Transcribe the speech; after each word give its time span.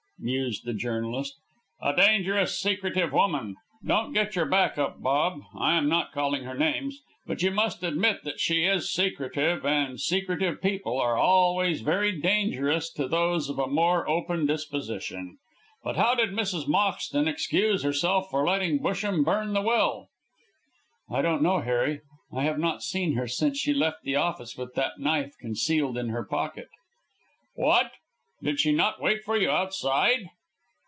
mused 0.23 0.65
the 0.65 0.73
journalist. 0.75 1.33
"A 1.81 1.95
dangerous, 1.95 2.59
secretive 2.61 3.11
woman! 3.11 3.55
Don't 3.83 4.13
get 4.13 4.35
your 4.35 4.45
back 4.45 4.77
up, 4.77 5.01
Bob, 5.01 5.41
I 5.57 5.75
am 5.75 5.89
not 5.89 6.11
calling 6.11 6.43
her 6.43 6.53
names. 6.55 7.01
But 7.25 7.41
you 7.41 7.49
must 7.49 7.81
admit 7.83 8.23
that 8.23 8.39
she 8.39 8.63
is 8.63 8.93
secretive, 8.93 9.65
and 9.65 9.99
secretive 9.99 10.61
people 10.61 10.99
are 10.99 11.17
always 11.17 11.81
very 11.81 12.11
dangerous 12.11 12.91
to 12.91 13.07
those 13.07 13.49
of 13.49 13.57
a 13.57 13.65
more 13.65 14.07
open 14.07 14.45
disposition. 14.45 15.39
But 15.83 15.95
how 15.95 16.13
did 16.13 16.29
Mrs. 16.29 16.67
Moxton 16.67 17.27
excuse 17.27 17.81
herself 17.81 18.29
for 18.29 18.45
letting 18.45 18.77
Busham 18.79 19.23
burn 19.25 19.53
the 19.53 19.61
will?" 19.63 20.09
"I 21.09 21.23
don't 21.23 21.41
know, 21.41 21.61
Harry. 21.61 22.01
I 22.31 22.43
have 22.43 22.59
not 22.59 22.83
seen 22.83 23.13
her 23.13 23.27
since 23.27 23.57
she 23.57 23.73
left 23.73 24.03
the 24.03 24.17
office 24.17 24.55
with 24.55 24.75
that 24.75 24.99
knife 24.99 25.33
concealed 25.41 25.97
in 25.97 26.09
her 26.09 26.23
pocket." 26.23 26.67
"What! 27.55 27.91
Did 28.43 28.59
she 28.59 28.71
not 28.71 28.99
wait 28.99 29.23
for 29.23 29.37
you 29.37 29.51
outside?" 29.51 30.31